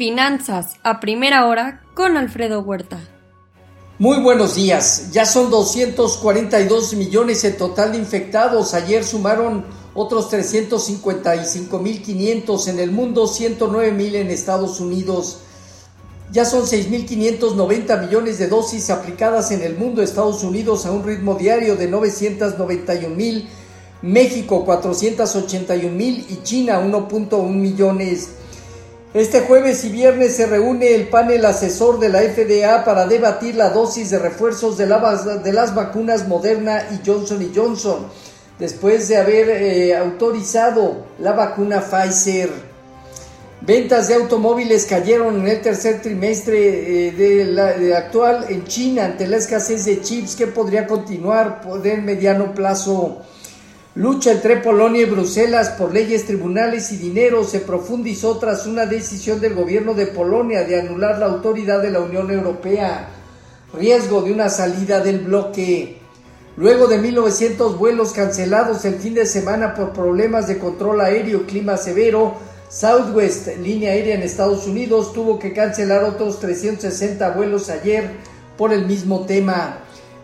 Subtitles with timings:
[0.00, 2.98] Finanzas a primera hora con Alfredo Huerta.
[3.98, 5.10] Muy buenos días.
[5.12, 8.72] Ya son 242 millones en total de infectados.
[8.72, 15.40] Ayer sumaron otros 355.500 en el mundo, 109.000 en Estados Unidos.
[16.32, 21.34] Ya son 6.590 millones de dosis aplicadas en el mundo, Estados Unidos a un ritmo
[21.34, 23.44] diario de 991.000,
[24.00, 28.39] México 481.000 y China 1.1 millones.
[29.12, 33.70] Este jueves y viernes se reúne el panel asesor de la FDA para debatir la
[33.70, 38.06] dosis de refuerzos de, de las vacunas Moderna y Johnson Johnson,
[38.60, 42.50] después de haber eh, autorizado la vacuna Pfizer.
[43.62, 49.38] Ventas de automóviles cayeron en el tercer trimestre eh, de actual en China ante la
[49.38, 53.22] escasez de chips que podría continuar por mediano plazo.
[53.96, 59.40] Lucha entre Polonia y Bruselas por leyes, tribunales y dinero se profundizó tras una decisión
[59.40, 63.08] del gobierno de Polonia de anular la autoridad de la Unión Europea.
[63.74, 65.98] Riesgo de una salida del bloque.
[66.56, 71.76] Luego de 1900 vuelos cancelados el fin de semana por problemas de control aéreo clima
[71.76, 72.34] severo,
[72.68, 78.08] Southwest, línea aérea en Estados Unidos, tuvo que cancelar otros 360 vuelos ayer
[78.56, 79.78] por el mismo tema.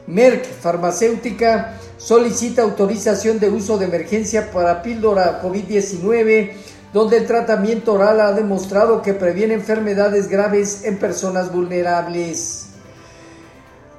[0.07, 6.53] Merck Farmacéutica solicita autorización de uso de emergencia para píldora COVID-19,
[6.93, 12.67] donde el tratamiento oral ha demostrado que previene enfermedades graves en personas vulnerables.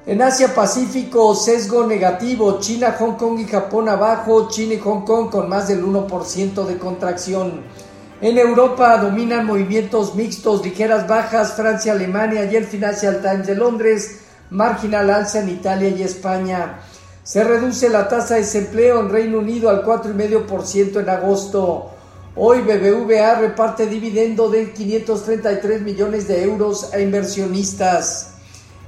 [0.05, 5.29] En Asia Pacífico, sesgo negativo, China, Hong Kong y Japón abajo, China y Hong Kong
[5.29, 7.63] con más del 1% de contracción.
[8.21, 14.21] En Europa dominan movimientos mixtos, ligeras bajas, Francia, Alemania y el Financial Times de Londres,
[14.49, 16.79] marginal alza en Italia y España.
[17.27, 21.89] Se reduce la tasa de desempleo en Reino Unido al 4,5% en agosto.
[22.37, 28.29] Hoy BBVA reparte dividendo de 533 millones de euros a inversionistas.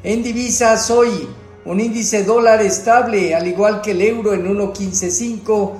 [0.03, 1.27] En divisas hoy,
[1.65, 5.73] un índice dólar estable, al igual que el euro en 1.155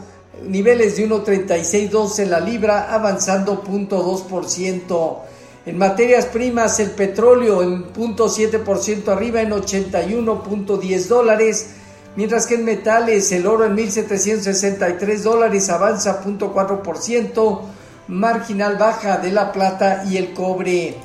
[0.50, 5.18] niveles de 1.36.2 en la libra, avanzando 0.2%.
[5.66, 11.76] En materias primas, el petróleo en 0.7% arriba en 81.10 dólares,
[12.16, 17.62] mientras que en metales el oro en 1.763 dólares avanza 0.4%,
[18.08, 20.98] marginal baja de la plata y el cobre.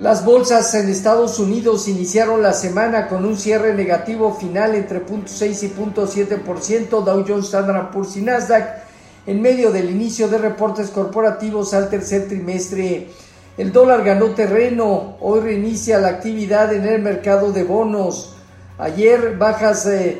[0.00, 5.62] Las bolsas en Estados Unidos iniciaron la semana con un cierre negativo final entre 0.6
[5.62, 8.82] y 0.7%, Dow Jones, Standard Poor's y Nasdaq,
[9.26, 13.08] en medio del inicio de reportes corporativos al tercer trimestre.
[13.58, 18.36] El dólar ganó terreno, hoy reinicia la actividad en el mercado de bonos.
[18.80, 20.18] Ayer bajas eh,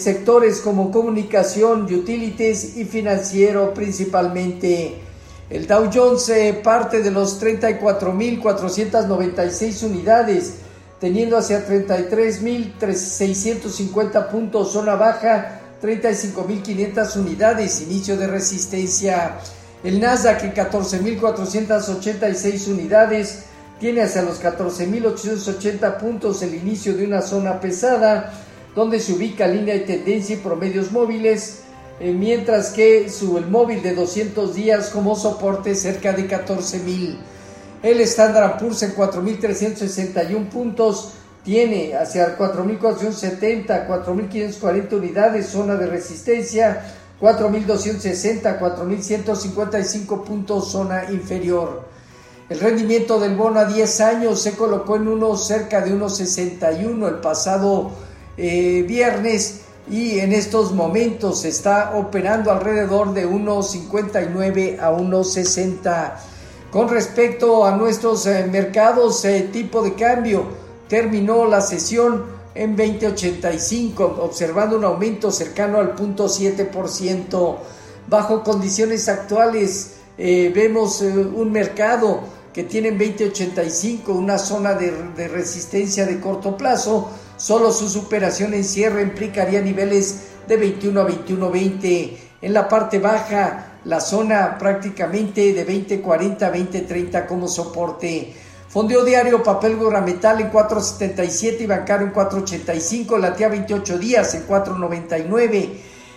[0.00, 5.02] sectores como comunicación, utilities y financiero principalmente.
[5.50, 10.54] El Dow Jones eh, parte de los 34.496 unidades,
[10.98, 19.36] teniendo hacia 33.650 puntos, zona baja 35.500 unidades, inicio de resistencia.
[19.84, 23.44] El Nasdaq en 14.486 unidades,
[23.80, 28.32] tiene hacia los 14.880 puntos el inicio de una zona pesada,
[28.74, 31.64] donde se ubica línea de tendencia y promedios móviles
[32.00, 37.18] eh, mientras que su el móvil de 200 días como soporte cerca de 14.000.
[37.82, 41.12] El Standard Poor's en 4.361 puntos
[41.44, 46.82] tiene hacia 4.470, 4.540 unidades, zona de resistencia,
[47.20, 51.93] 4.260, 4.155 puntos, zona inferior.
[52.50, 57.14] El rendimiento del bono a 10 años se colocó en uno cerca de 1.61 el
[57.16, 57.92] pasado
[58.36, 66.12] eh, viernes y en estos momentos está operando alrededor de 1.59 a 1.60.
[66.70, 70.44] Con respecto a nuestros eh, mercados, eh, tipo de cambio
[70.88, 77.56] terminó la sesión en 20.85, observando un aumento cercano al 0.7%.
[78.06, 82.20] Bajo condiciones actuales, eh, vemos un mercado
[82.52, 88.54] que tiene en 20.85 una zona de, de resistencia de corto plazo Solo su superación
[88.54, 92.16] en cierre implicaría niveles de 21 a 21.20.
[92.42, 98.34] En la parte baja, la zona prácticamente de 20.40 a 20.30 como soporte.
[98.68, 105.70] Fondeo diario, papel gubernamental en 4.77 y bancario en 4.85, latía 28 días en 4.99.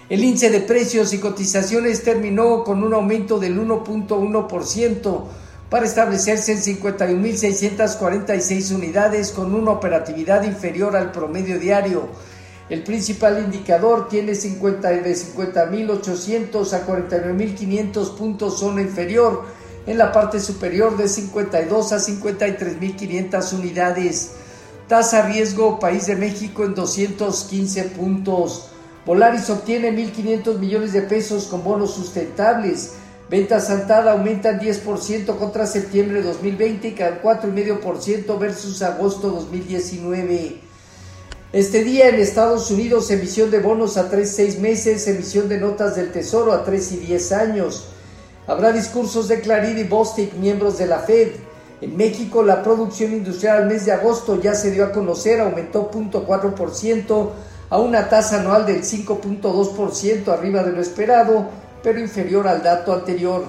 [0.10, 5.24] El índice de precios y cotizaciones terminó con un aumento del 1.1%
[5.70, 12.04] para establecerse en 51.646 unidades con una operatividad inferior al promedio diario.
[12.70, 19.44] El principal indicador tiene 50, de 50.800 a 49.500 puntos zona inferior
[19.86, 24.32] en la parte superior de 52 a 53.500 unidades.
[24.88, 28.70] Tasa riesgo País de México en 215 puntos.
[29.08, 32.96] Polaris obtiene 1.500 millones de pesos con bonos sustentables.
[33.30, 40.58] Ventas Santada aumentan 10% contra septiembre de 2020 y 4,5% versus agosto 2019.
[41.54, 45.96] Este día en Estados Unidos emisión de bonos a 3 6 meses, emisión de notas
[45.96, 47.86] del Tesoro a 3 y 10 años.
[48.46, 51.30] Habrá discursos de Clarín y Bostic, miembros de la Fed.
[51.80, 55.90] En México, la producción industrial al mes de agosto ya se dio a conocer, aumentó
[55.90, 57.32] 0.4%
[57.70, 61.50] a una tasa anual del 5.2% arriba de lo esperado,
[61.84, 63.46] pero inferior al dato anterior.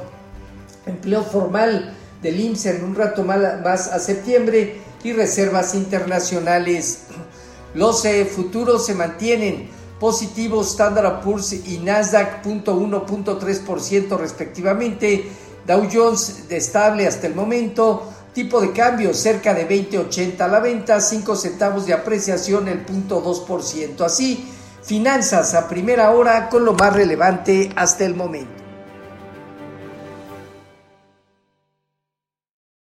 [0.87, 7.05] Empleo formal del IMSS en un rato más a septiembre y reservas internacionales.
[7.75, 9.71] Los eh, futuros se mantienen
[10.01, 15.29] positivos Standard Poor's y Nasdaq 0.1.3% respectivamente,
[15.67, 21.01] Dow Jones estable hasta el momento, tipo de cambio cerca de 20.80 a la venta,
[21.01, 24.01] 5 centavos de apreciación el 0.2%.
[24.03, 24.49] Así,
[24.81, 28.58] finanzas a primera hora con lo más relevante hasta el momento.